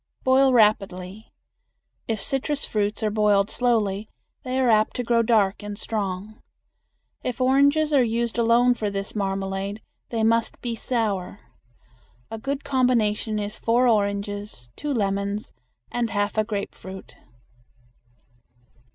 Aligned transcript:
Boil 0.23 0.51
rapidly. 0.51 1.31
If 2.07 2.19
citrus 2.19 2.65
fruits 2.65 3.03
are 3.03 3.11
boiled 3.11 3.51
slowly 3.51 4.09
they 4.41 4.59
are 4.59 4.67
apt 4.71 4.95
to 4.95 5.03
grow 5.03 5.21
dark 5.21 5.61
and 5.61 5.77
strong. 5.77 6.41
If 7.23 7.39
oranges 7.39 7.93
are 7.93 8.01
used 8.01 8.39
alone 8.39 8.73
for 8.73 8.89
this 8.89 9.15
marmalade 9.15 9.79
they 10.09 10.23
must 10.23 10.59
be 10.59 10.73
sour. 10.73 11.41
A 12.31 12.39
good 12.39 12.63
combination 12.63 13.37
is 13.37 13.59
four 13.59 13.87
oranges, 13.87 14.71
two 14.75 14.91
lemons, 14.91 15.53
and 15.91 16.09
half 16.09 16.35
a 16.35 16.43
grapefruit. 16.43 17.13